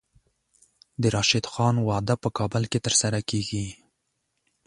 د 1.01 1.03
راشد 1.15 1.45
خان 1.53 1.75
واده 1.87 2.15
په 2.23 2.29
کابل 2.37 2.63
کې 2.71 2.79
ترسره 2.85 3.19
کیږي. 3.29 3.67